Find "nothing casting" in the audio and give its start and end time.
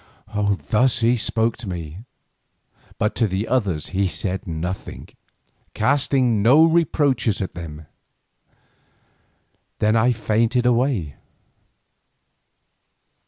4.47-6.41